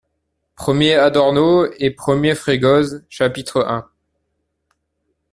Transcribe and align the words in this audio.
-premier 0.55 0.95
ADORNO 0.95 1.67
ET 1.77 1.91
premier 1.91 2.33
FREGOSE, 2.33 3.03
CHAPITRE 3.07 3.57
un. 3.69 3.87